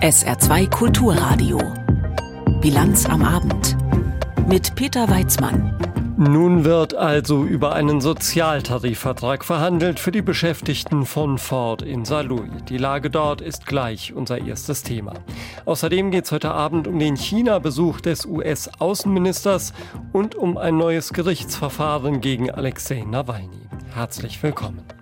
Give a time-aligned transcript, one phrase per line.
[0.00, 1.58] SR2 Kulturradio.
[2.60, 3.76] Bilanz am Abend.
[4.46, 5.76] Mit Peter Weizmann.
[6.16, 12.48] Nun wird also über einen Sozialtarifvertrag verhandelt für die Beschäftigten von Ford in Saarlouis.
[12.68, 15.14] Die Lage dort ist gleich unser erstes Thema.
[15.64, 19.72] Außerdem geht es heute Abend um den China-Besuch des US-Außenministers
[20.12, 23.66] und um ein neues Gerichtsverfahren gegen Alexei Nawalny.
[23.94, 24.97] Herzlich willkommen.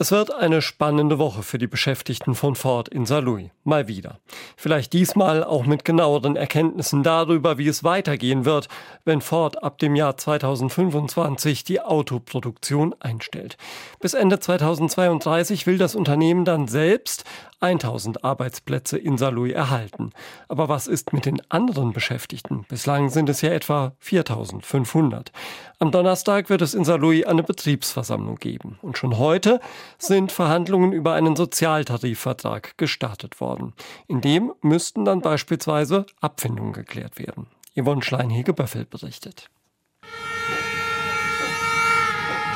[0.00, 3.50] Es wird eine spannende Woche für die Beschäftigten von Ford in Saarlouis.
[3.64, 4.20] Mal wieder.
[4.56, 8.68] Vielleicht diesmal auch mit genaueren Erkenntnissen darüber, wie es weitergehen wird,
[9.04, 13.56] wenn Ford ab dem Jahr 2025 die Autoproduktion einstellt.
[13.98, 17.24] Bis Ende 2032 will das Unternehmen dann selbst
[17.60, 20.10] 1000 Arbeitsplätze in Saarlouis erhalten.
[20.48, 22.64] Aber was ist mit den anderen Beschäftigten?
[22.68, 25.32] Bislang sind es ja etwa 4500.
[25.78, 28.78] Am Donnerstag wird es in Saarlouis eine Betriebsversammlung geben.
[28.82, 29.60] Und schon heute
[29.98, 33.74] sind Verhandlungen über einen Sozialtarifvertrag gestartet worden.
[34.06, 37.46] In dem müssten dann beispielsweise Abfindungen geklärt werden.
[37.74, 39.50] Yvonne Schleinhege-Böffel berichtet.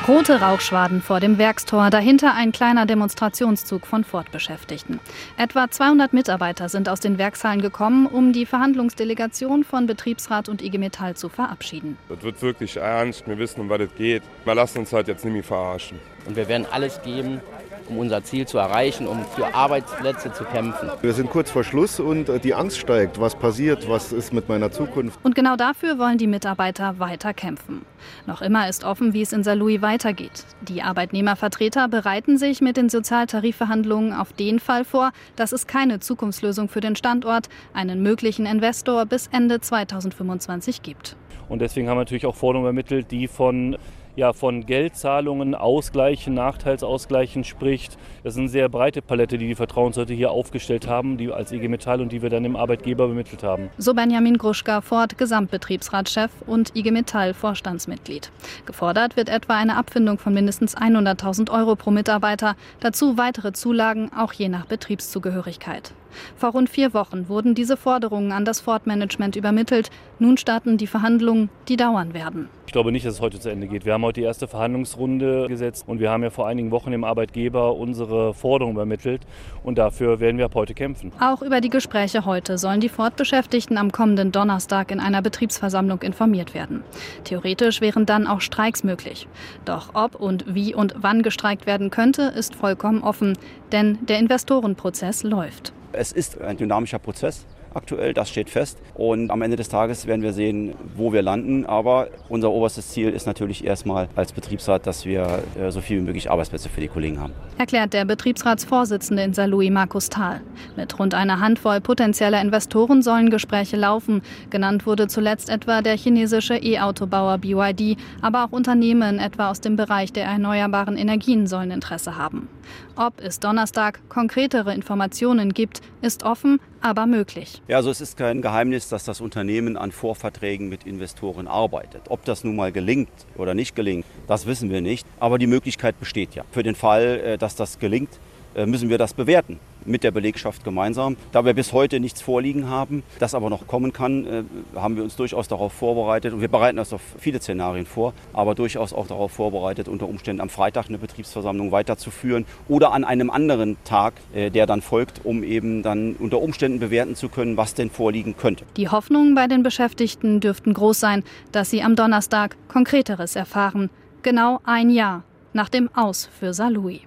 [0.05, 4.99] Rote Rauchschwaden vor dem Werkstor, dahinter ein kleiner Demonstrationszug von Ford-Beschäftigten.
[5.37, 10.77] Etwa 200 Mitarbeiter sind aus den Werkshallen gekommen, um die Verhandlungsdelegation von Betriebsrat und IG
[10.77, 11.97] Metall zu verabschieden.
[12.09, 14.23] Das wird wirklich ernst, wir wissen, um was es geht.
[14.43, 15.97] Wir lassen uns halt jetzt nicht mehr verarschen.
[16.25, 17.39] Und wir werden alles geben,
[17.89, 20.89] um unser Ziel zu erreichen, um für Arbeitsplätze zu kämpfen.
[21.01, 23.19] Wir sind kurz vor Schluss und äh, die Angst steigt.
[23.19, 23.89] Was passiert?
[23.89, 25.19] Was ist mit meiner Zukunft?
[25.23, 27.85] Und genau dafür wollen die Mitarbeiter weiter kämpfen.
[28.25, 30.45] Noch immer ist offen, wie es in Saarlouis weitergeht.
[30.61, 36.69] Die Arbeitnehmervertreter bereiten sich mit den Sozialtarifverhandlungen auf den Fall vor, dass es keine Zukunftslösung
[36.69, 41.15] für den Standort, einen möglichen Investor bis Ende 2025 gibt.
[41.49, 43.77] Und deswegen haben wir natürlich auch Forderungen ermittelt, die von
[44.15, 47.97] ja, von Geldzahlungen, Ausgleichen, Nachteilsausgleichen spricht.
[48.23, 51.67] Das ist eine sehr breite Palette, die die Vertrauensleute hier aufgestellt haben, die als IG
[51.67, 53.69] Metall und die wir dann dem Arbeitgeber bemittelt haben.
[53.77, 58.31] So Benjamin Gruschka, Ford Gesamtbetriebsratschef und IG Metall Vorstandsmitglied.
[58.65, 64.33] Gefordert wird etwa eine Abfindung von mindestens 100.000 Euro pro Mitarbeiter, dazu weitere Zulagen, auch
[64.33, 65.93] je nach Betriebszugehörigkeit.
[66.35, 69.89] Vor rund vier Wochen wurden diese Forderungen an das Ford-Management übermittelt.
[70.19, 72.49] Nun starten die Verhandlungen, die dauern werden.
[72.73, 73.85] Ich glaube nicht, dass es heute zu Ende geht.
[73.85, 77.03] Wir haben heute die erste Verhandlungsrunde gesetzt und wir haben ja vor einigen Wochen dem
[77.03, 79.21] Arbeitgeber unsere Forderungen übermittelt
[79.63, 81.11] und dafür werden wir ab heute kämpfen.
[81.19, 86.55] Auch über die Gespräche heute sollen die Ford-Beschäftigten am kommenden Donnerstag in einer Betriebsversammlung informiert
[86.55, 86.83] werden.
[87.25, 89.27] Theoretisch wären dann auch Streiks möglich.
[89.65, 93.37] Doch ob und wie und wann gestreikt werden könnte, ist vollkommen offen,
[93.71, 95.73] denn der Investorenprozess läuft.
[95.91, 98.77] Es ist ein dynamischer Prozess aktuell, das steht fest.
[98.95, 101.65] Und am Ende des Tages werden wir sehen, wo wir landen.
[101.65, 106.03] Aber unser oberstes Ziel ist natürlich erstmal als Betriebsrat, dass wir äh, so viel wie
[106.03, 107.33] möglich Arbeitsplätze für die Kollegen haben.
[107.57, 110.41] Erklärt der Betriebsratsvorsitzende in Saarlouis, Markus Thal.
[110.75, 114.21] Mit rund einer Handvoll potenzieller Investoren sollen Gespräche laufen.
[114.49, 120.13] Genannt wurde zuletzt etwa der chinesische E-Autobauer BYD, aber auch Unternehmen etwa aus dem Bereich
[120.13, 122.47] der erneuerbaren Energien sollen Interesse haben.
[122.95, 127.59] Ob es Donnerstag konkretere Informationen gibt, ist offen, aber möglich.
[127.67, 132.03] Ja, also es ist kein Geheimnis, dass das Unternehmen an Vorverträgen mit Investoren arbeitet.
[132.09, 135.07] Ob das nun mal gelingt oder nicht gelingt, das wissen wir nicht.
[135.19, 136.43] Aber die Möglichkeit besteht ja.
[136.51, 138.19] Für den Fall, äh, dass das gelingt,
[138.55, 141.17] müssen wir das bewerten mit der Belegschaft gemeinsam.
[141.31, 144.43] Da wir bis heute nichts vorliegen haben, das aber noch kommen kann, äh,
[144.75, 148.55] haben wir uns durchaus darauf vorbereitet und wir bereiten uns auf viele Szenarien vor, aber
[148.55, 153.77] durchaus auch darauf vorbereitet, unter Umständen am Freitag eine Betriebsversammlung weiterzuführen oder an einem anderen
[153.83, 157.89] Tag, äh, der dann folgt, um eben dann unter Umständen bewerten zu können, was denn
[157.89, 158.65] vorliegen könnte.
[158.77, 163.89] Die Hoffnungen bei den Beschäftigten dürften groß sein, dass sie am Donnerstag Konkreteres erfahren.
[164.21, 167.01] Genau ein Jahr nach dem Aus für Saarlouis.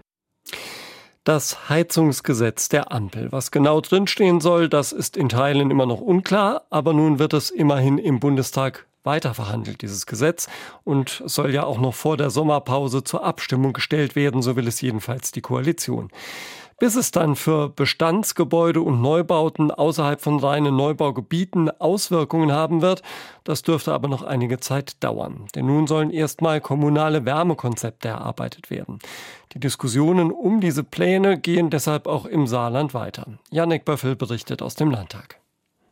[1.26, 3.32] Das Heizungsgesetz der Ampel.
[3.32, 7.50] Was genau drinstehen soll, das ist in Teilen immer noch unklar, aber nun wird es
[7.50, 10.48] immerhin im Bundestag weiterverhandelt, dieses Gesetz,
[10.84, 14.81] und soll ja auch noch vor der Sommerpause zur Abstimmung gestellt werden, so will es
[14.81, 16.12] jedenfalls die Koalition.
[16.78, 23.00] Bis es dann für Bestandsgebäude und Neubauten außerhalb von reinen Neubaugebieten Auswirkungen haben wird,
[23.44, 25.46] das dürfte aber noch einige Zeit dauern.
[25.55, 28.99] Denn nun sollen erstmal kommunale Wärmekonzepte erarbeitet werden.
[29.55, 33.26] Die Diskussionen um diese Pläne gehen deshalb auch im Saarland weiter.
[33.50, 35.40] Janek Böffel berichtet aus dem Landtag.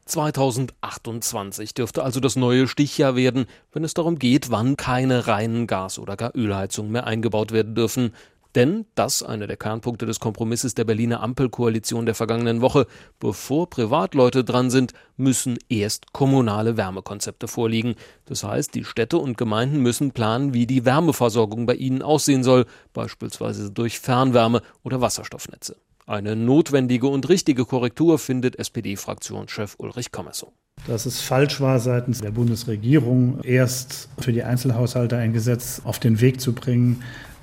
[0.07, 5.99] 2028 dürfte also das neue Stichjahr werden, wenn es darum geht, wann keine reinen Gas-
[5.99, 8.13] oder gar Ölheizungen mehr eingebaut werden dürfen.
[8.55, 12.87] Denn, das einer der Kernpunkte des Kompromisses der Berliner Ampelkoalition der vergangenen Woche,
[13.19, 17.97] bevor Privatleute dran sind, müssen erst kommunale Wärmekonzepte vorliegen.
[18.27, 22.67] Das heißt, die Städte und Gemeinden müssen planen, wie die Wärmeversorgung bei ihnen aussehen soll,
[22.93, 25.77] beispielsweise durch Fernwärme oder Wasserstoffnetze.
[26.07, 30.53] Eine notwendige und richtige Korrektur findet SPD-Fraktionschef Ulrich Kommersow.
[30.87, 36.21] Dass es falsch war, seitens der Bundesregierung erst für die Einzelhaushalte ein Gesetz auf den
[36.21, 37.03] Weg zu bringen,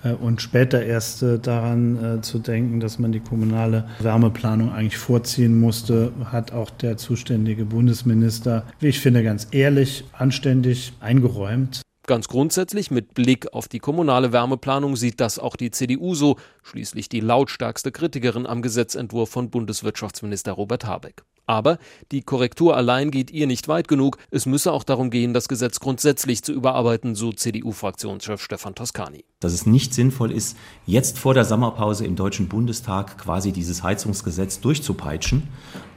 [0.10, 5.60] und später erst äh, daran äh, zu denken, dass man die kommunale Wärmeplanung eigentlich vorziehen
[5.60, 11.82] musste, hat auch der zuständige Bundesminister, wie ich finde, ganz ehrlich, anständig eingeräumt.
[12.08, 17.10] Ganz grundsätzlich mit Blick auf die kommunale Wärmeplanung sieht das auch die CDU so, schließlich
[17.10, 21.24] die lautstarkste Kritikerin am Gesetzentwurf von Bundeswirtschaftsminister Robert Habeck.
[21.52, 21.80] Aber
[22.14, 24.18] die Korrektur allein geht ihr nicht weit genug.
[24.30, 29.26] Es müsse auch darum gehen, das Gesetz grundsätzlich zu überarbeiten, so CDU-Fraktionschef Stefan Toscani.
[29.42, 30.56] Dass es nicht sinnvoll ist,
[30.86, 35.44] jetzt vor der Sommerpause im Deutschen Bundestag quasi dieses Heizungsgesetz durchzupeitschen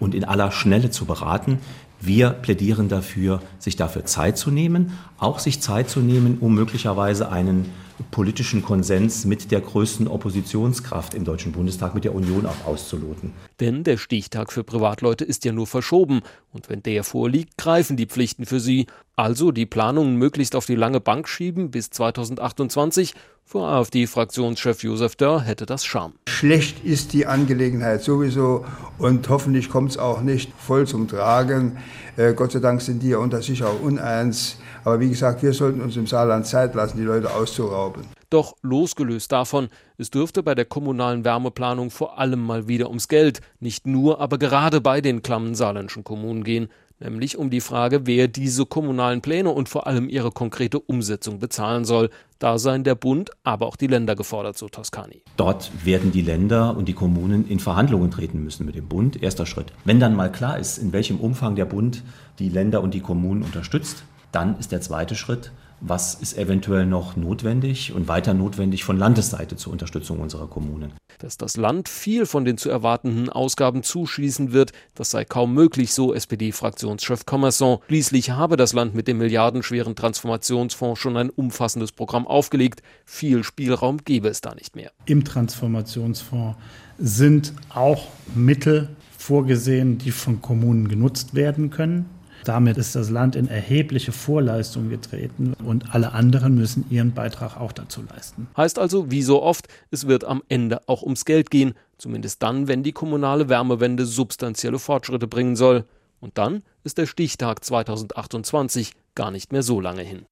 [0.01, 1.61] und in aller Schnelle zu beraten.
[2.01, 7.31] Wir plädieren dafür, sich dafür Zeit zu nehmen, auch sich Zeit zu nehmen, um möglicherweise
[7.31, 7.71] einen
[8.11, 13.33] politischen Konsens mit der größten Oppositionskraft im Deutschen Bundestag, mit der Union auch auszuloten.
[13.61, 16.23] Denn der Stichtag für Privatleute ist ja nur verschoben.
[16.53, 18.87] Und wenn der vorliegt, greifen die Pflichten für sie.
[19.17, 23.15] Also die Planungen möglichst auf die lange Bank schieben bis 2028.
[23.47, 26.15] Vor AfD-Fraktionschef Josef Dörr hätte das Charme.
[26.29, 28.65] Schlecht ist die Angelegenheit sowieso
[28.99, 31.79] und hoffentlich kommt es auch nicht voll zum Tragen.
[32.17, 34.57] Äh, Gott sei Dank sind die ja unter sich auch uneins.
[34.85, 38.05] Aber wie gesagt, wir sollten uns im Saarland Zeit lassen, die Leute auszurauben.
[38.29, 43.41] Doch losgelöst davon, es dürfte bei der kommunalen Wärmeplanung vor allem mal wieder ums Geld,
[43.61, 46.69] nicht nur, aber gerade bei den klammen saarländischen Kommunen gehen,
[47.01, 51.85] nämlich um die Frage, wer diese kommunalen Pläne und vor allem ihre konkrete Umsetzung bezahlen
[51.85, 52.11] soll.
[52.39, 55.23] Da seien der Bund, aber auch die Länder gefordert, so Toscani.
[55.37, 59.23] Dort werden die Länder und die Kommunen in Verhandlungen treten müssen mit dem Bund.
[59.23, 59.73] Erster Schritt.
[59.85, 62.03] Wenn dann mal klar ist, in welchem Umfang der Bund
[62.39, 64.05] die Länder und die Kommunen unterstützt,
[64.35, 69.57] dann ist der zweite Schritt, was ist eventuell noch notwendig und weiter notwendig von Landesseite
[69.57, 70.93] zur Unterstützung unserer Kommunen.
[71.19, 75.93] Dass das Land viel von den zu erwartenden Ausgaben zuschießen wird, das sei kaum möglich,
[75.93, 77.79] so SPD-Fraktionschef Commerson.
[77.89, 82.83] Schließlich habe das Land mit dem milliardenschweren Transformationsfonds schon ein umfassendes Programm aufgelegt.
[83.05, 84.91] Viel Spielraum gebe es da nicht mehr.
[85.07, 86.59] Im Transformationsfonds
[86.99, 88.89] sind auch Mittel
[89.19, 92.07] vorgesehen, die von Kommunen genutzt werden können.
[92.45, 97.73] Damit ist das Land in erhebliche Vorleistung getreten und alle anderen müssen ihren Beitrag auch
[97.73, 98.49] dazu leisten.
[98.57, 102.69] Heißt also, wie so oft, es wird am Ende auch ums Geld gehen, zumindest dann,
[102.69, 105.85] wenn die kommunale Wärmewende substanzielle Fortschritte bringen soll.
[106.21, 110.27] Und dann ist der Stichtag 2028 gar nicht mehr so lange hin.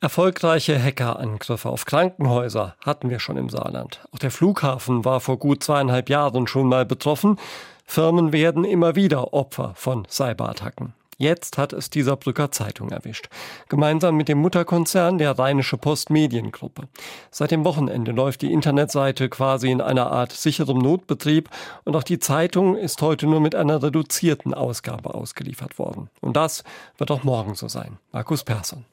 [0.00, 4.00] Erfolgreiche Hackerangriffe auf Krankenhäuser hatten wir schon im Saarland.
[4.12, 7.36] Auch der Flughafen war vor gut zweieinhalb Jahren schon mal betroffen.
[7.84, 10.94] Firmen werden immer wieder Opfer von Cyberattacken.
[11.20, 13.28] Jetzt hat es die Saarbrücker Zeitung erwischt.
[13.68, 16.88] Gemeinsam mit dem Mutterkonzern der Rheinische Post Mediengruppe.
[17.30, 21.50] Seit dem Wochenende läuft die Internetseite quasi in einer Art sicherem Notbetrieb
[21.84, 26.08] und auch die Zeitung ist heute nur mit einer reduzierten Ausgabe ausgeliefert worden.
[26.22, 26.64] Und das
[26.96, 27.98] wird auch morgen so sein.
[28.12, 28.86] Markus Persson.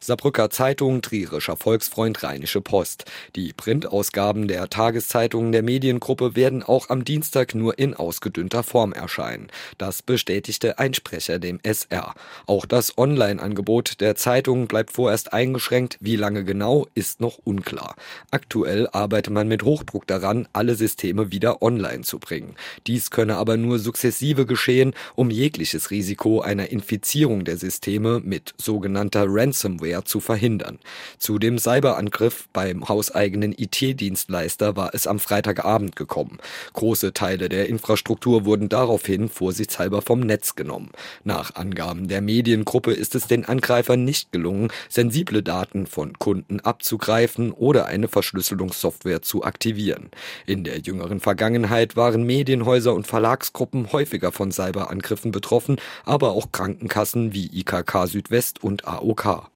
[0.00, 3.04] Saarbrücker Zeitung, Trierischer Volksfreund, Rheinische Post.
[3.34, 9.48] Die Printausgaben der Tageszeitungen der Mediengruppe werden auch am Dienstag nur in ausgedünnter Form erscheinen.
[9.76, 12.14] Das bestätigte ein Sprecher dem SR.
[12.46, 15.98] Auch das Online-Angebot der Zeitung bleibt vorerst eingeschränkt.
[16.00, 17.96] Wie lange genau, ist noch unklar.
[18.30, 22.54] Aktuell arbeitet man mit Hochdruck daran, alle Systeme wieder online zu bringen.
[22.86, 29.26] Dies könne aber nur sukzessive geschehen, um jegliches Risiko einer Infizierung der Systeme mit sogenannter
[29.26, 30.78] Ransomware Ransomware zu verhindern.
[31.18, 36.38] Zu dem Cyberangriff beim hauseigenen IT-Dienstleister war es am Freitagabend gekommen.
[36.72, 40.90] Große Teile der Infrastruktur wurden daraufhin vorsichtshalber vom Netz genommen.
[41.24, 47.52] Nach Angaben der Mediengruppe ist es den Angreifern nicht gelungen, sensible Daten von Kunden abzugreifen
[47.52, 50.10] oder eine Verschlüsselungssoftware zu aktivieren.
[50.46, 57.32] In der jüngeren Vergangenheit waren Medienhäuser und Verlagsgruppen häufiger von Cyberangriffen betroffen, aber auch Krankenkassen
[57.32, 59.50] wie IKK Südwest und AOK.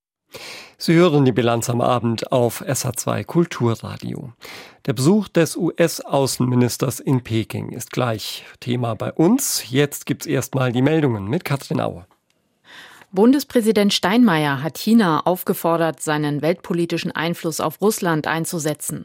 [0.78, 4.32] Sie hören die Bilanz am Abend auf SA2 Kulturradio.
[4.86, 9.70] Der Besuch des US-Außenministers in Peking ist gleich Thema bei uns.
[9.70, 12.06] Jetzt gibt's erstmal die Meldungen mit Katrin Auer.
[13.14, 19.04] Bundespräsident Steinmeier hat China aufgefordert, seinen weltpolitischen Einfluss auf Russland einzusetzen.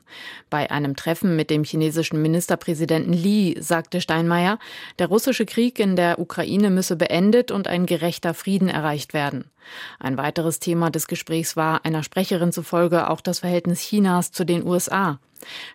[0.50, 4.60] Bei einem Treffen mit dem chinesischen Ministerpräsidenten Li sagte Steinmeier,
[4.98, 9.52] der russische Krieg in der Ukraine müsse beendet und ein gerechter Frieden erreicht werden.
[10.00, 14.66] Ein weiteres Thema des Gesprächs war einer Sprecherin zufolge auch das Verhältnis Chinas zu den
[14.66, 15.20] USA.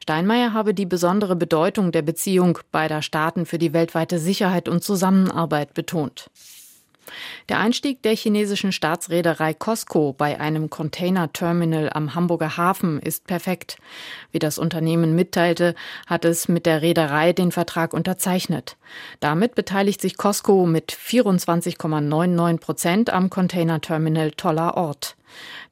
[0.02, 5.74] Steinmeier habe die besondere Bedeutung der Beziehung beider Staaten für die weltweite Sicherheit und Zusammenarbeit
[5.74, 6.30] betont.
[7.48, 13.76] Der Einstieg der chinesischen Staatsreederei COSCO bei einem Containerterminal am Hamburger Hafen ist perfekt.
[14.30, 15.74] Wie das Unternehmen mitteilte,
[16.06, 18.76] hat es mit der Reederei den Vertrag unterzeichnet.
[19.20, 25.16] Damit beteiligt sich COSCO mit 24,99 Prozent am Containerterminal Toller Ort.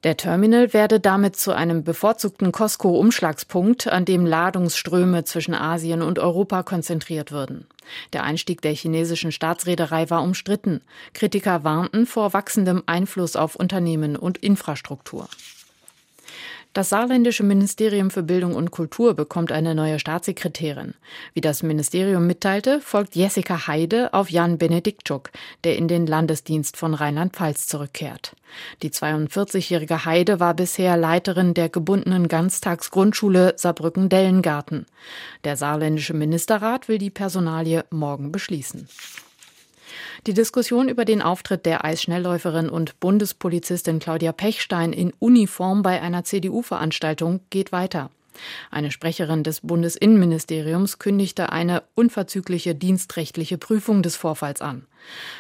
[0.03, 6.63] Der Terminal werde damit zu einem bevorzugten Costco-Umschlagspunkt, an dem Ladungsströme zwischen Asien und Europa
[6.63, 7.67] konzentriert würden.
[8.13, 10.81] Der Einstieg der chinesischen Staatsreederei war umstritten.
[11.13, 15.29] Kritiker warnten vor wachsendem Einfluss auf Unternehmen und Infrastruktur.
[16.73, 20.95] Das saarländische Ministerium für Bildung und Kultur bekommt eine neue Staatssekretärin.
[21.35, 25.31] Wie das Ministerium mitteilte, folgt Jessica Heide auf Jan Benediktschuk,
[25.65, 28.37] der in den Landesdienst von Rheinland-Pfalz zurückkehrt.
[28.83, 34.87] Die 42-jährige Heide war bisher Leiterin der gebundenen Ganztagsgrundschule Saarbrücken-Dellengarten.
[35.43, 38.89] Der saarländische Ministerrat will die Personalie morgen beschließen.
[40.27, 46.25] Die Diskussion über den Auftritt der Eisschnellläuferin und Bundespolizistin Claudia Pechstein in Uniform bei einer
[46.25, 48.11] CDU-Veranstaltung geht weiter.
[48.71, 54.87] Eine Sprecherin des Bundesinnenministeriums kündigte eine unverzügliche dienstrechtliche Prüfung des Vorfalls an.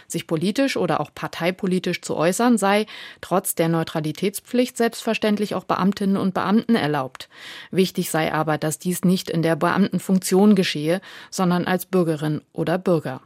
[0.07, 2.87] Sich politisch oder auch parteipolitisch zu äußern sei
[3.21, 7.29] trotz der Neutralitätspflicht selbstverständlich auch Beamtinnen und Beamten erlaubt.
[7.71, 11.01] Wichtig sei aber, dass dies nicht in der Beamtenfunktion geschehe,
[11.31, 13.21] sondern als Bürgerin oder Bürger.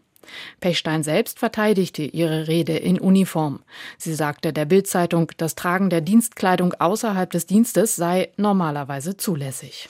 [0.60, 3.62] Pechstein selbst verteidigte ihre Rede in Uniform.
[3.98, 9.88] Sie sagte der Bildzeitung, das Tragen der Dienstkleidung außerhalb des Dienstes sei normalerweise zulässig.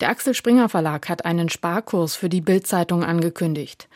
[0.00, 3.86] Der Axel Springer Verlag hat einen Sparkurs für die Bildzeitung angekündigt.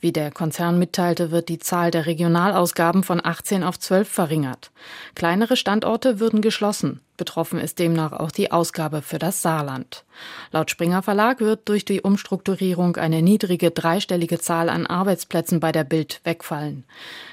[0.00, 4.70] Wie der Konzern mitteilte, wird die Zahl der Regionalausgaben von 18 auf 12 verringert.
[5.16, 7.00] Kleinere Standorte würden geschlossen.
[7.16, 10.04] Betroffen ist demnach auch die Ausgabe für das Saarland.
[10.52, 15.82] Laut Springer Verlag wird durch die Umstrukturierung eine niedrige dreistellige Zahl an Arbeitsplätzen bei der
[15.82, 16.84] Bild wegfallen.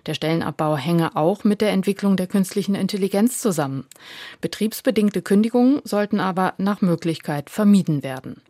[0.08, 3.86] Der Stellenabbau hänge auch mit der Entwicklung der künstlichen Intelligenz zusammen.
[4.42, 8.42] Betriebsbedingte Kündigungen sollten aber nach Möglichkeit vermieden werden.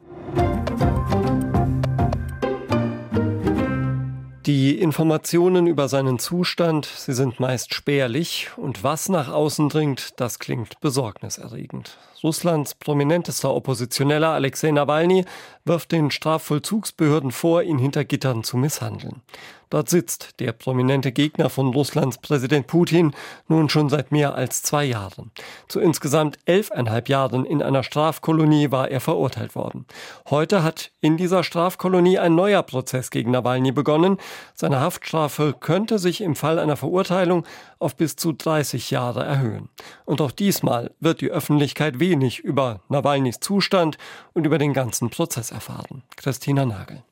[4.46, 10.38] Die Informationen über seinen Zustand, sie sind meist spärlich und was nach außen dringt, das
[10.38, 11.98] klingt besorgniserregend.
[12.24, 15.25] Russlands prominentester Oppositioneller Alexei Nawalny
[15.64, 19.24] wirft den Strafvollzugsbehörden vor, ihn hinter Gittern zu misshandeln.
[19.70, 23.14] Dort sitzt der prominente Gegner von Russlands Präsident Putin
[23.48, 25.32] nun schon seit mehr als zwei Jahren.
[25.68, 29.86] Zu insgesamt elfeinhalb Jahren in einer Strafkolonie war er verurteilt worden.
[30.30, 34.18] Heute hat in dieser Strafkolonie ein neuer Prozess gegen Nawalny begonnen.
[34.54, 37.46] Seine Haftstrafe könnte sich im Fall einer Verurteilung
[37.80, 39.70] auf bis zu 30 Jahre erhöhen.
[40.06, 43.98] Und auch diesmal wird die Öffentlichkeit wenig über Nawalnys Zustand
[44.34, 46.04] und über den ganzen Prozess erfahren.
[46.16, 47.04] Christina Nagel.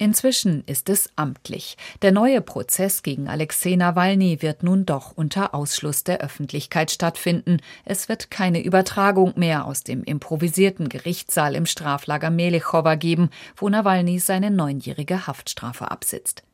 [0.00, 1.76] Inzwischen ist es amtlich.
[2.02, 7.56] Der neue Prozess gegen Alexei Nawalny wird nun doch unter Ausschluss der Öffentlichkeit stattfinden.
[7.84, 14.20] Es wird keine Übertragung mehr aus dem improvisierten Gerichtssaal im Straflager Melechowa geben, wo Nawalny
[14.20, 16.44] seine neunjährige Haftstrafe absitzt.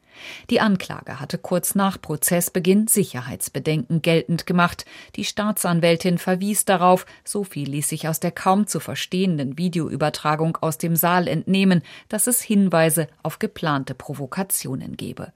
[0.51, 4.85] Die Anklage hatte kurz nach Prozessbeginn Sicherheitsbedenken geltend gemacht.
[5.17, 10.79] Die Staatsanwältin verwies darauf, so viel ließ sich aus der kaum zu verstehenden Videoübertragung aus
[10.79, 15.33] dem Saal entnehmen, dass es Hinweise auf geplante Provokationen gebe.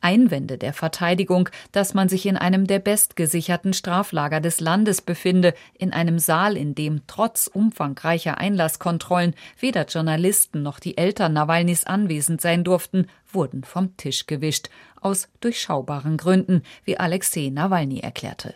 [0.00, 5.92] Einwände der Verteidigung, dass man sich in einem der bestgesicherten Straflager des Landes befinde, in
[5.92, 12.64] einem Saal, in dem trotz umfangreicher Einlasskontrollen weder Journalisten noch die Eltern Nawalnys anwesend sein
[12.64, 18.54] durften, wurden vom Tisch gewischt, aus durchschaubaren Gründen, wie Alexei Nawalny erklärte.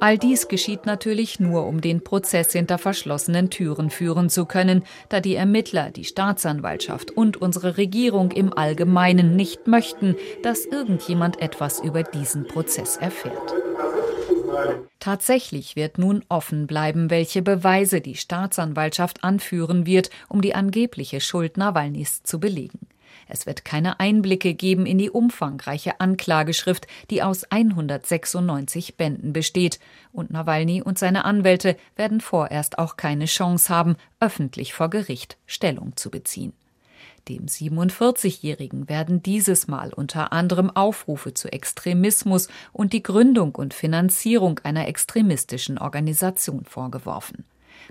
[0.00, 5.20] All dies geschieht natürlich nur, um den Prozess hinter verschlossenen Türen führen zu können, da
[5.20, 12.04] die Ermittler, die Staatsanwaltschaft und unsere Regierung im Allgemeinen nicht möchten, dass irgendjemand etwas über
[12.04, 13.54] diesen Prozess erfährt.
[15.00, 21.56] Tatsächlich wird nun offen bleiben, welche Beweise die Staatsanwaltschaft anführen wird, um die angebliche Schuld
[21.56, 22.80] Nawalnys zu belegen.
[23.28, 29.78] Es wird keine Einblicke geben in die umfangreiche Anklageschrift, die aus 196 Bänden besteht.
[30.12, 35.96] Und Nawalny und seine Anwälte werden vorerst auch keine Chance haben, öffentlich vor Gericht Stellung
[35.96, 36.54] zu beziehen.
[37.28, 44.60] Dem 47-Jährigen werden dieses Mal unter anderem Aufrufe zu Extremismus und die Gründung und Finanzierung
[44.60, 47.44] einer extremistischen Organisation vorgeworfen.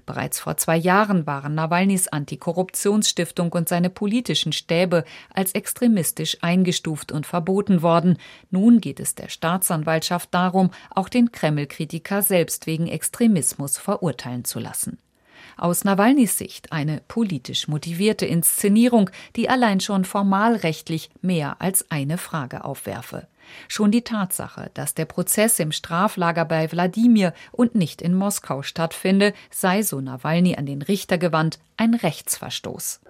[0.05, 7.25] Bereits vor zwei Jahren waren Nawalnys Antikorruptionsstiftung und seine politischen Stäbe als extremistisch eingestuft und
[7.25, 8.17] verboten worden.
[8.51, 14.97] Nun geht es der Staatsanwaltschaft darum, auch den Kreml-Kritiker selbst wegen Extremismus verurteilen zu lassen.
[15.57, 22.63] Aus Nawalnys Sicht eine politisch motivierte Inszenierung, die allein schon formalrechtlich mehr als eine Frage
[22.63, 23.27] aufwerfe.
[23.67, 29.33] Schon die Tatsache, dass der Prozess im Straflager bei Wladimir und nicht in Moskau stattfinde,
[29.51, 33.01] sei, so Nawalny an den Richter gewandt, ein Rechtsverstoß.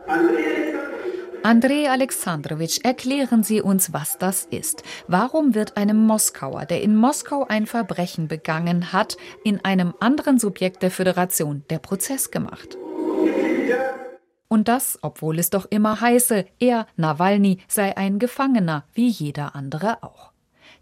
[1.44, 4.84] Andrei Alexandrowitsch, erklären Sie uns, was das ist.
[5.08, 9.16] Warum wird einem Moskauer, der in Moskau ein Verbrechen begangen hat,
[9.46, 12.78] in einem anderen Subjekt der Föderation der Prozess gemacht?
[14.48, 20.04] Und das, obwohl es doch immer heiße, er, Nawalny, sei ein Gefangener, wie jeder andere
[20.04, 20.32] auch.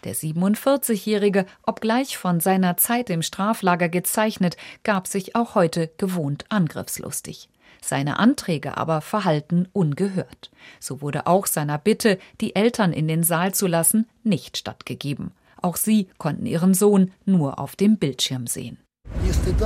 [0.04, 7.50] Der 47-Jährige, obgleich von seiner Zeit im Straflager gezeichnet, gab sich auch heute gewohnt angriffslustig.
[7.82, 10.52] Seine Anträge aber verhalten ungehört.
[10.80, 15.32] So wurde auch seiner Bitte, die Eltern in den Saal zu lassen, nicht stattgegeben.
[15.62, 18.78] Auch sie konnten ihren Sohn nur auf dem Bildschirm sehen.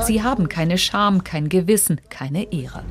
[0.05, 2.83] Sie haben keine Scham, kein Gewissen, keine Ehre,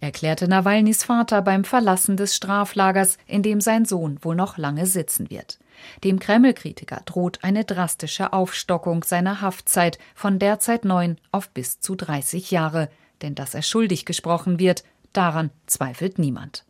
[0.00, 5.30] erklärte Nawalnys Vater beim Verlassen des Straflagers, in dem sein Sohn wohl noch lange sitzen
[5.30, 5.58] wird.
[6.04, 12.50] Dem Kreml-Kritiker droht eine drastische Aufstockung seiner Haftzeit von derzeit neun auf bis zu 30
[12.50, 12.88] Jahre,
[13.22, 16.64] denn dass er schuldig gesprochen wird, daran zweifelt niemand.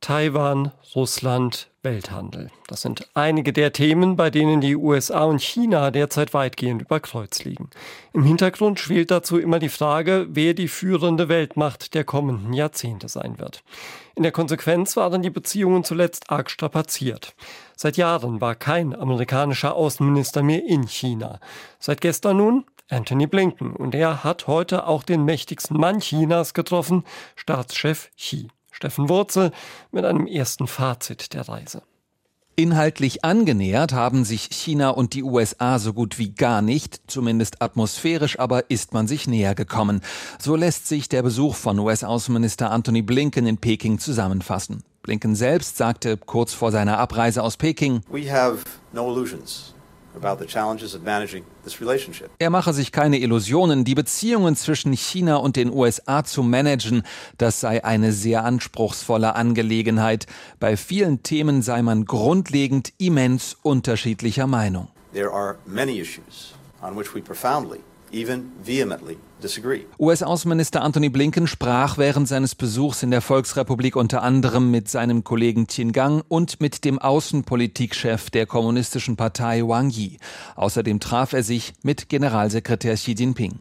[0.00, 2.50] Taiwan, Russland, Welthandel.
[2.66, 7.44] Das sind einige der Themen, bei denen die USA und China derzeit weitgehend über Kreuz
[7.44, 7.70] liegen.
[8.12, 13.38] Im Hintergrund schwelt dazu immer die Frage, wer die führende Weltmacht der kommenden Jahrzehnte sein
[13.38, 13.62] wird.
[14.16, 17.34] In der Konsequenz waren die Beziehungen zuletzt arg strapaziert.
[17.76, 21.38] Seit Jahren war kein amerikanischer Außenminister mehr in China.
[21.78, 23.74] Seit gestern nun Anthony Blinken.
[23.74, 27.04] Und er hat heute auch den mächtigsten Mann Chinas getroffen,
[27.36, 28.48] Staatschef Xi.
[28.74, 29.52] Steffen Wurzel
[29.92, 31.82] mit einem ersten Fazit der Reise.
[32.56, 38.38] Inhaltlich angenähert haben sich China und die USA so gut wie gar nicht, zumindest atmosphärisch
[38.38, 40.00] aber ist man sich näher gekommen.
[40.40, 44.82] So lässt sich der Besuch von US-Außenminister Anthony Blinken in Peking zusammenfassen.
[45.02, 48.58] Blinken selbst sagte kurz vor seiner Abreise aus Peking, We have
[48.92, 49.74] no illusions.
[52.38, 57.02] Er mache sich keine Illusionen, die Beziehungen zwischen China und den USA zu managen,
[57.38, 60.26] das sei eine sehr anspruchsvolle Angelegenheit.
[60.60, 64.88] Bei vielen Themen sei man grundlegend immens unterschiedlicher Meinung.
[65.12, 67.80] There are many issues on which we profoundly
[69.98, 75.66] US-Außenminister Anthony Blinken sprach während seines Besuchs in der Volksrepublik unter anderem mit seinem Kollegen
[75.66, 80.18] Qin Gang und mit dem Außenpolitikchef der kommunistischen Partei Wang Yi.
[80.56, 83.58] Außerdem traf er sich mit Generalsekretär Xi Jinping.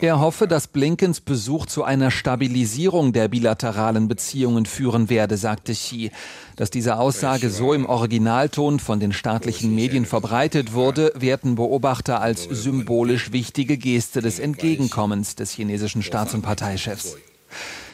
[0.00, 6.10] Er hoffe, dass Blinkens Besuch zu einer Stabilisierung der bilateralen Beziehungen führen werde, sagte Xi.
[6.56, 12.44] Dass diese Aussage so im Originalton von den staatlichen Medien verbreitet wurde, werten Beobachter als
[12.44, 17.16] symbolisch wichtige Geste des Entgegenkommens des chinesischen Staats- und Parteichefs.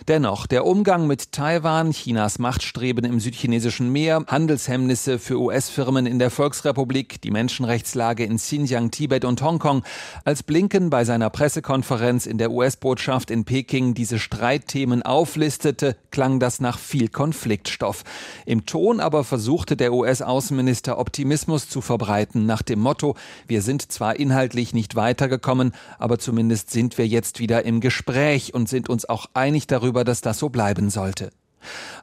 [0.09, 6.31] Dennoch, der Umgang mit Taiwan, Chinas Machtstreben im südchinesischen Meer, Handelshemmnisse für US-Firmen in der
[6.31, 9.83] Volksrepublik, die Menschenrechtslage in Xinjiang, Tibet und Hongkong.
[10.25, 16.61] Als Blinken bei seiner Pressekonferenz in der US-Botschaft in Peking diese Streitthemen auflistete, klang das
[16.61, 18.05] nach viel Konfliktstoff.
[18.45, 23.16] Im Ton aber versuchte der US-Außenminister Optimismus zu verbreiten nach dem Motto,
[23.49, 28.69] wir sind zwar inhaltlich nicht weitergekommen, aber zumindest sind wir jetzt wieder im Gespräch und
[28.69, 31.30] sind uns auch einig darüber, darüber, dass das so bleiben sollte.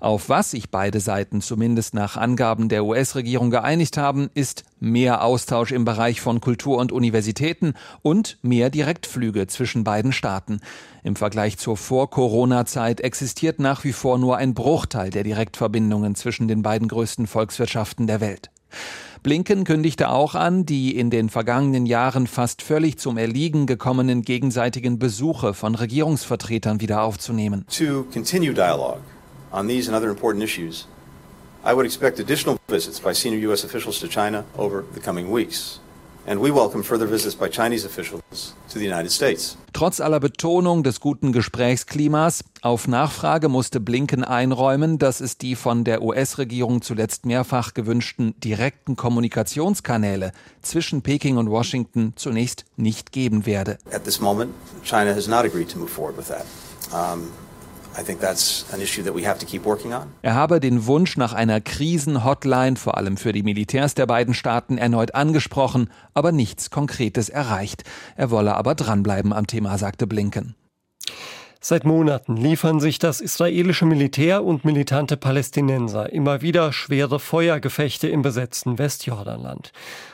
[0.02, 5.72] Auf was sich beide Seiten zumindest nach Angaben der US-Regierung geeinigt haben, ist mehr Austausch
[5.72, 10.60] im Bereich von Kultur und Universitäten und mehr Direktflüge zwischen beiden Staaten.
[11.04, 16.62] Im Vergleich zur Vor-Corona-Zeit existiert nach wie vor nur ein Bruchteil der Direktverbindungen zwischen den
[16.62, 18.50] beiden größten Volkswirtschaften der Welt.
[19.24, 25.00] Blinken kündigte auch an, die in den vergangenen Jahren fast völlig zum Erliegen gekommenen gegenseitigen
[25.00, 27.66] Besuche von Regierungsvertretern wieder aufzunehmen.
[27.70, 29.00] To continue dialogue
[29.54, 30.90] on these and other important issues,
[31.66, 35.80] I would expect additional visits by senior US officials to China over the coming weeks.
[36.28, 39.58] And we welcome further visits by Chinese officials to the United States.
[39.72, 45.84] Trotz aller Betonung des guten Gesprächsklimas, auf Nachfrage musste Blinken einräumen, dass es die von
[45.84, 50.32] der US-Regierung zuletzt mehrfach gewünschten direkten Kommunikationskanäle
[50.62, 53.78] zwischen Peking und Washington zunächst nicht geben werde.
[53.92, 56.46] At this moment, China has not agreed to move forward with that.
[56.92, 57.30] Um,
[60.22, 64.78] er habe den Wunsch nach einer Krisenhotline, vor allem für die Militärs der beiden Staaten,
[64.78, 67.84] erneut angesprochen, aber nichts Konkretes erreicht.
[68.16, 70.56] Er wolle aber dranbleiben am Thema, sagte Blinken.
[71.66, 78.22] Seit Monaten liefern sich das israelische Militär und militante Palästinenser immer wieder schwere Feuergefechte im
[78.22, 79.72] besetzten Westjordanland.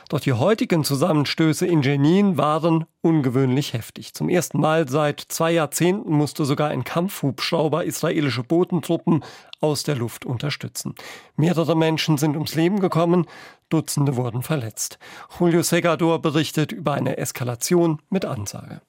[0.08, 4.14] Doch die heutigen Zusammenstöße in Jenin waren ungewöhnlich heftig.
[4.14, 9.24] Zum ersten Mal seit zwei Jahrzehnten musste sogar ein Kampfhubschrauber israelische Bodentruppen
[9.60, 10.94] aus der Luft unterstützen.
[11.34, 13.26] Mehrere Menschen sind ums Leben gekommen,
[13.70, 15.00] Dutzende wurden verletzt.
[15.40, 18.82] Julio Segador berichtet über eine Eskalation mit Ansage.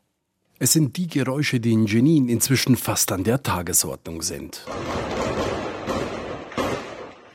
[0.64, 4.64] Es sind die Geräusche, die in Jenin inzwischen fast an der Tagesordnung sind.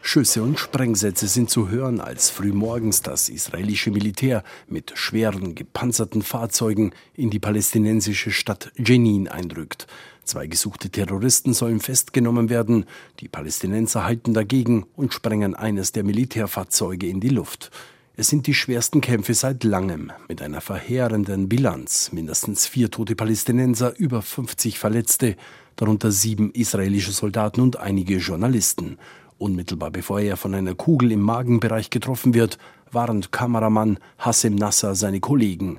[0.01, 6.93] Schüsse und Sprengsätze sind zu hören, als frühmorgens das israelische Militär mit schweren, gepanzerten Fahrzeugen
[7.15, 9.89] in die palästinensische Stadt Jenin einrückt.
[10.23, 12.85] Zwei gesuchte Terroristen sollen festgenommen werden.
[13.19, 17.73] Die Palästinenser halten dagegen und sprengen eines der Militärfahrzeuge in die Luft.
[18.19, 22.13] Es sind die schwersten Kämpfe seit langem, mit einer verheerenden Bilanz.
[22.13, 25.37] Mindestens vier tote Palästinenser, über 50 Verletzte,
[25.77, 28.97] darunter sieben israelische Soldaten und einige Journalisten.
[29.37, 32.57] Unmittelbar bevor er von einer Kugel im Magenbereich getroffen wird,
[32.91, 35.79] warnt Kameramann Hassim Nasser seine Kollegen.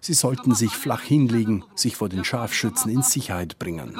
[0.00, 3.94] Sie sollten sich flach hinlegen, sich vor den Scharfschützen in Sicherheit bringen.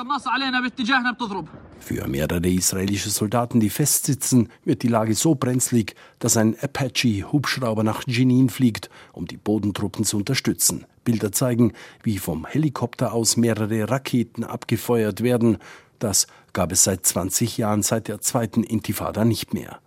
[1.79, 8.03] Für mehrere israelische Soldaten, die festsitzen, wird die Lage so brenzlig, dass ein Apache-Hubschrauber nach
[8.07, 10.87] Jenin fliegt, um die Bodentruppen zu unterstützen.
[11.05, 15.59] Bilder zeigen, wie vom Helikopter aus mehrere Raketen abgefeuert werden.
[15.99, 19.81] Das gab es seit 20 Jahren, seit der zweiten Intifada nicht mehr.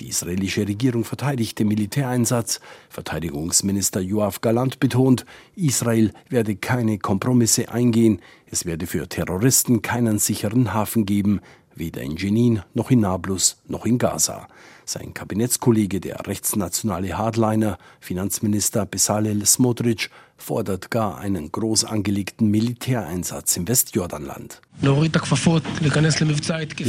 [0.00, 2.60] Die israelische Regierung verteidigt den Militäreinsatz.
[2.88, 5.24] Verteidigungsminister Joachim Galant betont,
[5.56, 8.20] Israel werde keine Kompromisse eingehen.
[8.50, 11.40] Es werde für Terroristen keinen sicheren Hafen geben,
[11.74, 14.48] weder in Jenin noch in Nablus noch in Gaza.
[14.84, 23.68] Sein Kabinettskollege, der rechtsnationale Hardliner, Finanzminister Bezalel Smotrich, fordert gar einen groß angelegten Militäreinsatz im
[23.68, 24.62] Westjordanland.
[24.80, 24.94] Wir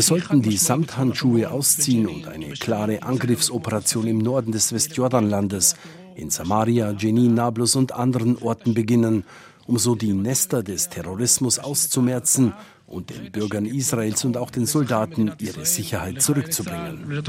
[0.03, 5.75] sollten die Samthandschuhe ausziehen und eine klare Angriffsoperation im Norden des Westjordanlandes,
[6.15, 9.25] in Samaria, Jenin, Nablus und anderen Orten beginnen,
[9.65, 12.53] um so die Nester des Terrorismus auszumerzen
[12.89, 17.23] und den Bürgern Israels und auch den Soldaten ihre Sicherheit zurückzubringen.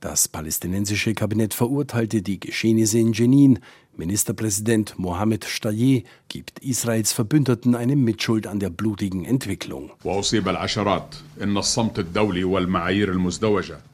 [0.00, 3.58] Das palästinensische Kabinett verurteilte die Geschehnisse in Jenin.
[3.96, 9.90] Ministerpräsident Mohammed Shtayyeh gibt Israels Verbündeten eine Mitschuld an der blutigen Entwicklung.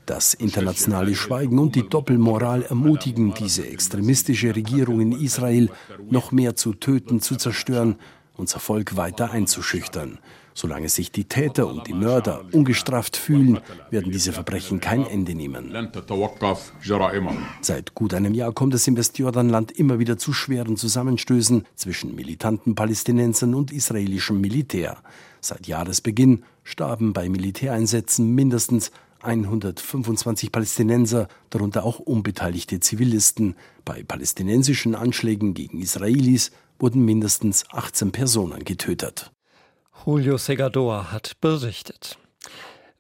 [0.06, 5.70] Das internationale Schweigen und die Doppelmoral ermutigen diese extremistische Regierung in Israel,
[6.10, 7.96] noch mehr zu töten, zu zerstören,
[8.36, 10.18] unser Volk weiter einzuschüchtern.
[10.54, 13.58] Solange sich die Täter und die Mörder ungestraft fühlen,
[13.90, 15.74] werden diese Verbrechen kein Ende nehmen.
[17.60, 22.76] Seit gut einem Jahr kommt es im Westjordanland immer wieder zu schweren Zusammenstößen zwischen militanten
[22.76, 24.98] Palästinensern und israelischem Militär.
[25.40, 33.56] Seit Jahresbeginn starben bei Militäreinsätzen mindestens 125 Palästinenser, darunter auch unbeteiligte Zivilisten.
[33.84, 39.33] Bei palästinensischen Anschlägen gegen Israelis wurden mindestens 18 Personen getötet.
[40.04, 42.18] Julio Segador hat berichtet.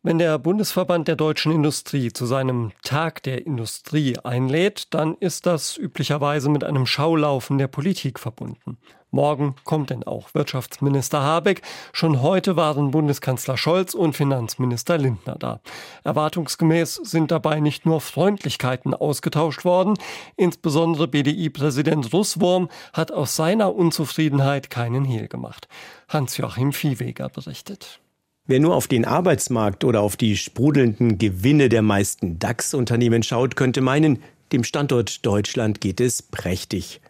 [0.02, 5.78] Wenn der Bundesverband der deutschen Industrie zu seinem Tag der Industrie einlädt, dann ist das
[5.78, 8.76] üblicherweise mit einem Schaulaufen der Politik verbunden.
[9.14, 11.62] Morgen kommt denn auch Wirtschaftsminister Habeck.
[11.92, 15.60] Schon heute waren Bundeskanzler Scholz und Finanzminister Lindner da.
[16.02, 19.94] Erwartungsgemäß sind dabei nicht nur Freundlichkeiten ausgetauscht worden.
[20.36, 25.68] Insbesondere BDI-Präsident Russwurm hat aus seiner Unzufriedenheit keinen Hehl gemacht.
[26.08, 28.00] Hans-Joachim Viehweger berichtet.
[28.46, 33.80] Wer nur auf den Arbeitsmarkt oder auf die sprudelnden Gewinne der meisten DAX-Unternehmen schaut, könnte
[33.80, 37.00] meinen, dem Standort Deutschland geht es prächtig.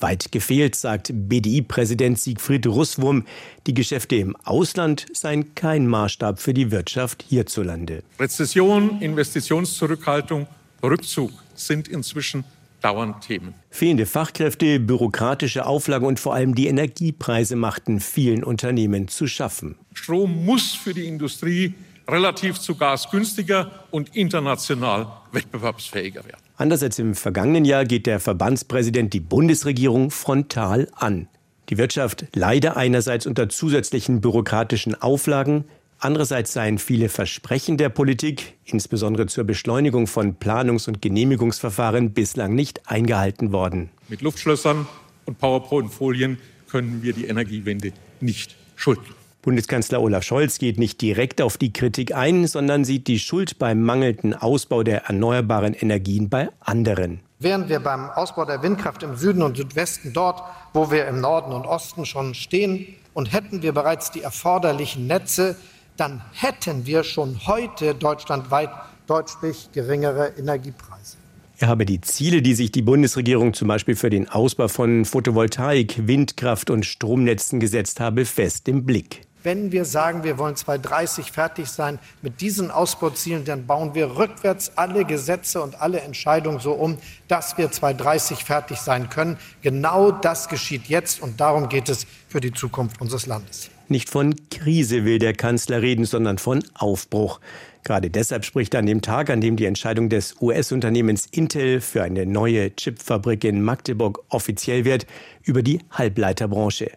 [0.00, 3.24] Weit gefehlt, sagt BDI-Präsident Siegfried Russwurm,
[3.66, 8.02] die Geschäfte im Ausland seien kein Maßstab für die Wirtschaft hierzulande.
[8.18, 10.46] Rezession, Investitionszurückhaltung,
[10.82, 12.44] Rückzug sind inzwischen
[12.80, 13.54] dauernd Themen.
[13.70, 19.76] Fehlende Fachkräfte, bürokratische Auflagen und vor allem die Energiepreise machten vielen Unternehmen zu schaffen.
[19.94, 21.74] Strom muss für die Industrie
[22.08, 26.42] relativ zu Gas günstiger und international wettbewerbsfähiger werden.
[26.56, 31.28] Anders als im vergangenen Jahr geht der Verbandspräsident die Bundesregierung frontal an.
[31.68, 35.64] Die Wirtschaft leide einerseits unter zusätzlichen bürokratischen Auflagen,
[35.98, 42.88] andererseits seien viele Versprechen der Politik, insbesondere zur Beschleunigung von Planungs- und Genehmigungsverfahren, bislang nicht
[42.90, 43.90] eingehalten worden.
[44.08, 44.86] Mit Luftschlössern
[45.24, 46.38] und PowerPoint-Folien
[46.68, 49.21] können wir die Energiewende nicht schulden.
[49.42, 53.82] Bundeskanzler Olaf Scholz geht nicht direkt auf die Kritik ein, sondern sieht die Schuld beim
[53.82, 57.18] mangelnden Ausbau der erneuerbaren Energien bei anderen.
[57.40, 61.52] Wären wir beim Ausbau der Windkraft im Süden und Südwesten dort, wo wir im Norden
[61.52, 65.56] und Osten schon stehen, und hätten wir bereits die erforderlichen Netze,
[65.96, 68.70] dann hätten wir schon heute deutschlandweit
[69.06, 71.16] deutlich geringere Energiepreise.
[71.58, 76.06] Er habe die Ziele, die sich die Bundesregierung zum Beispiel für den Ausbau von Photovoltaik,
[76.06, 79.26] Windkraft und Stromnetzen gesetzt habe, fest im Blick.
[79.42, 84.72] Wenn wir sagen, wir wollen 2030 fertig sein mit diesen Ausbauzielen, dann bauen wir rückwärts
[84.76, 89.36] alle Gesetze und alle Entscheidungen so um, dass wir 2030 fertig sein können.
[89.62, 93.70] Genau das geschieht jetzt und darum geht es für die Zukunft unseres Landes.
[93.88, 97.40] Nicht von Krise will der Kanzler reden, sondern von Aufbruch.
[97.84, 102.02] Gerade deshalb spricht er an dem Tag, an dem die Entscheidung des US-Unternehmens Intel für
[102.02, 105.06] eine neue Chipfabrik in Magdeburg offiziell wird,
[105.42, 106.92] über die Halbleiterbranche.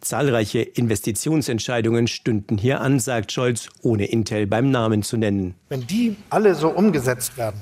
[0.00, 5.54] Zahlreiche Investitionsentscheidungen stünden hier an, sagt Scholz, ohne Intel beim Namen zu nennen.
[5.68, 7.60] Wenn die alle so umgesetzt werden,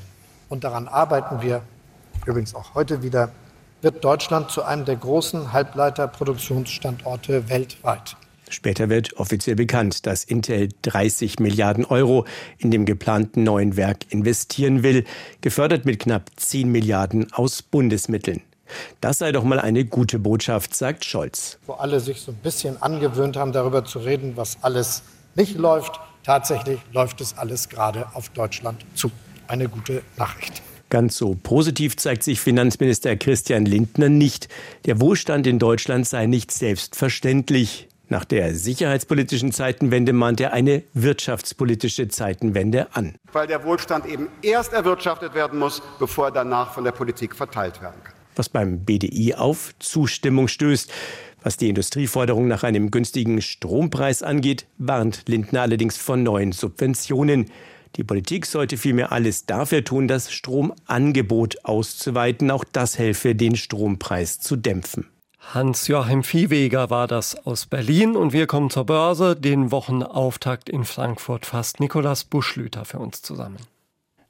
[0.48, 1.62] und daran arbeiten wir
[2.26, 3.32] übrigens auch heute wieder,
[3.80, 8.16] wird Deutschland zu einem der großen Halbleiterproduktionsstandorte weltweit.
[8.48, 12.26] Später wird offiziell bekannt, dass Intel 30 Milliarden Euro
[12.58, 15.04] in dem geplanten neuen Werk investieren will,
[15.40, 18.42] gefördert mit knapp 10 Milliarden aus Bundesmitteln.
[19.00, 21.58] Das sei doch mal eine gute Botschaft, sagt Scholz.
[21.66, 25.02] Wo alle sich so ein bisschen angewöhnt haben, darüber zu reden, was alles
[25.34, 26.00] nicht läuft.
[26.24, 29.10] Tatsächlich läuft es alles gerade auf Deutschland zu.
[29.48, 30.62] Eine gute Nachricht.
[30.88, 34.48] Ganz so positiv zeigt sich Finanzminister Christian Lindner nicht.
[34.84, 37.88] Der Wohlstand in Deutschland sei nicht selbstverständlich.
[38.08, 43.14] Nach der sicherheitspolitischen Zeitenwende mahnt er eine wirtschaftspolitische Zeitenwende an.
[43.32, 47.80] Weil der Wohlstand eben erst erwirtschaftet werden muss, bevor er danach von der Politik verteilt
[47.80, 48.12] werden kann.
[48.36, 50.90] Was beim BDI auf Zustimmung stößt.
[51.42, 57.50] Was die Industrieforderung nach einem günstigen Strompreis angeht, warnt Lindner allerdings von neuen Subventionen.
[57.96, 62.50] Die Politik sollte vielmehr alles dafür tun, das Stromangebot auszuweiten.
[62.50, 65.06] Auch das helfe, den Strompreis zu dämpfen.
[65.52, 69.36] Hans-Joachim Viehweger war das aus Berlin und wir kommen zur Börse.
[69.36, 73.58] Den Wochenauftakt in Frankfurt fasst Nikolaus Buschlüter für uns zusammen.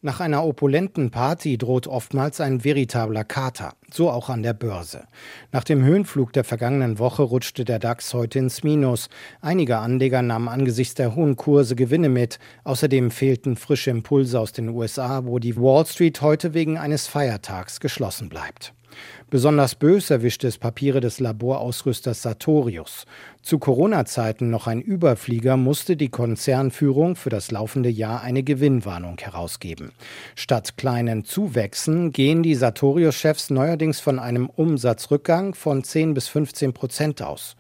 [0.04, 5.04] Nach einer opulenten Party droht oftmals ein veritabler Kater, so auch an der Börse.
[5.52, 9.08] Nach dem Höhenflug der vergangenen Woche rutschte der DAX heute ins Minus.
[9.40, 12.40] Einige Anleger nahmen angesichts der hohen Kurse Gewinne mit.
[12.64, 17.78] Außerdem fehlten frische Impulse aus den USA, wo die Wall Street heute wegen eines Feiertags
[17.78, 18.74] geschlossen bleibt.
[19.32, 23.06] Besonders bös erwischte es Papiere des Laborausrüsters Sartorius.
[23.40, 29.92] Zu Corona-Zeiten noch ein Überflieger musste die Konzernführung für das laufende Jahr eine Gewinnwarnung herausgeben.
[30.34, 37.22] Statt kleinen Zuwächsen gehen die Sartorius-Chefs neuerdings von einem Umsatzrückgang von 10 bis 15 Prozent
[37.22, 37.56] aus.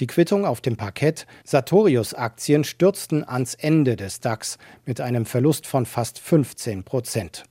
[0.00, 1.26] Die Quittung auf dem Parkett.
[1.44, 7.46] Sartorius-Aktien stürzten ans Ende des DAX mit einem Verlust von fast 15 Prozent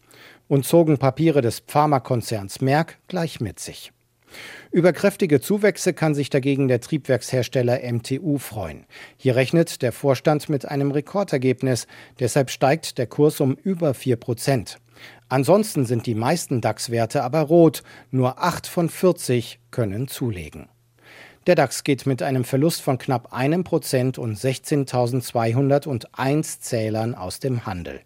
[0.47, 3.91] und zogen Papiere des Pharmakonzerns Merck gleich mit sich.
[4.71, 8.85] Über kräftige Zuwächse kann sich dagegen der Triebwerkshersteller MTU freuen.
[9.17, 11.87] Hier rechnet der Vorstand mit einem Rekordergebnis,
[12.19, 14.79] deshalb steigt der Kurs um über 4 Prozent.
[15.29, 20.69] Ansonsten sind die meisten DAX-Werte aber rot, nur 8 von 40 können zulegen.
[21.45, 27.65] Der DAX geht mit einem Verlust von knapp einem Prozent und 16.201 Zählern aus dem
[27.65, 27.99] Handel.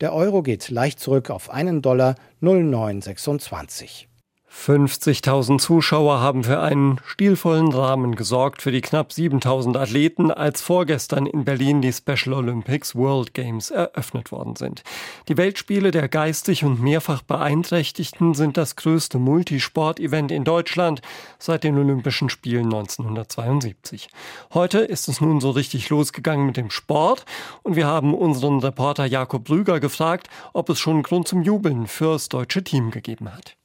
[0.00, 4.08] Der Euro geht leicht zurück auf einen Dollar 0,926.
[4.54, 11.26] 50.000 Zuschauer haben für einen stilvollen Rahmen gesorgt für die knapp 7.000 Athleten, als vorgestern
[11.26, 14.82] in Berlin die Special Olympics World Games eröffnet worden sind.
[15.28, 21.02] Die Weltspiele der geistig und mehrfach Beeinträchtigten sind das größte Multisport-Event in Deutschland
[21.38, 24.08] seit den Olympischen Spielen 1972.
[24.54, 27.26] Heute ist es nun so richtig losgegangen mit dem Sport
[27.64, 32.30] und wir haben unseren Reporter Jakob Brüger gefragt, ob es schon Grund zum Jubeln fürs
[32.30, 33.56] deutsche Team gegeben hat.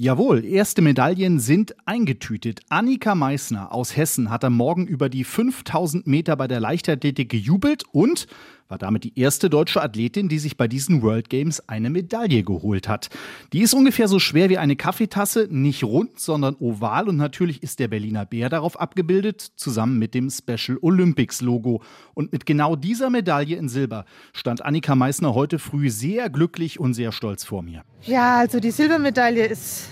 [0.00, 2.60] Jawohl, erste Medaillen sind eingetütet.
[2.68, 7.82] Annika Meissner aus Hessen hat am Morgen über die 5000 Meter bei der Leichtathletik gejubelt
[7.90, 8.28] und
[8.68, 12.86] war damit die erste deutsche Athletin, die sich bei diesen World Games eine Medaille geholt
[12.86, 13.08] hat.
[13.52, 17.78] Die ist ungefähr so schwer wie eine Kaffeetasse, nicht rund, sondern oval und natürlich ist
[17.78, 21.82] der Berliner Bär darauf abgebildet, zusammen mit dem Special Olympics Logo.
[22.14, 24.04] Und mit genau dieser Medaille in Silber
[24.34, 27.84] stand Annika Meissner heute früh sehr glücklich und sehr stolz vor mir.
[28.02, 29.88] Ja, also die Silbermedaille ist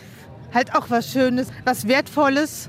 [0.53, 2.69] halt auch was Schönes, was Wertvolles.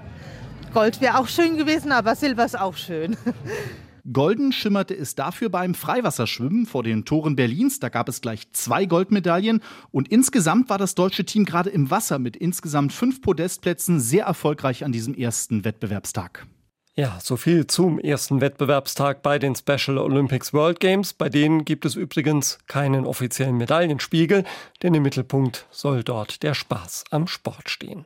[0.73, 3.17] Gold wäre auch schön gewesen, aber Silber ist auch schön.
[4.11, 7.79] Golden schimmerte es dafür beim Freiwasserschwimmen vor den Toren Berlins.
[7.79, 9.61] Da gab es gleich zwei Goldmedaillen.
[9.91, 14.85] Und insgesamt war das deutsche Team gerade im Wasser mit insgesamt fünf Podestplätzen sehr erfolgreich
[14.85, 16.47] an diesem ersten Wettbewerbstag.
[16.95, 21.13] Ja, so viel zum ersten Wettbewerbstag bei den Special Olympics World Games.
[21.13, 24.45] Bei denen gibt es übrigens keinen offiziellen Medaillenspiegel,
[24.81, 28.05] denn im Mittelpunkt soll dort der Spaß am Sport stehen.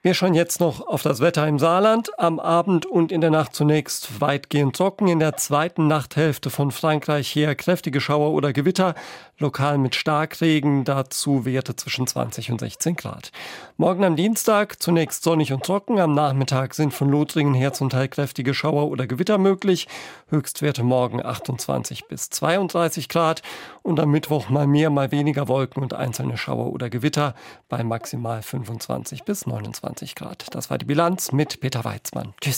[0.00, 2.16] Wir schauen jetzt noch auf das Wetter im Saarland.
[2.20, 5.08] Am Abend und in der Nacht zunächst weitgehend trocken.
[5.08, 8.94] In der zweiten Nachthälfte von Frankreich her kräftige Schauer oder Gewitter.
[9.38, 10.84] Lokal mit Starkregen.
[10.84, 13.30] Dazu Werte zwischen 20 und 16 Grad.
[13.76, 15.98] Morgen am Dienstag zunächst sonnig und trocken.
[16.00, 19.86] Am Nachmittag sind von Lothringen her zum Teil kräftige Schauer oder Gewitter möglich.
[20.28, 23.42] Höchstwerte morgen 28 bis 32 Grad.
[23.82, 27.34] Und am Mittwoch mal mehr, mal weniger Wolken und einzelne Schauer oder Gewitter
[27.68, 30.54] bei maximal 25 bis 29 Grad.
[30.54, 32.34] Das war die Bilanz mit Peter Weizmann.
[32.40, 32.46] Tschüss.